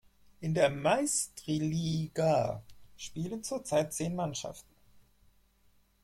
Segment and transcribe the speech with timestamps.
[0.39, 2.63] In der Meistriliiga
[2.97, 4.73] spielen zurzeit zehn Mannschaften.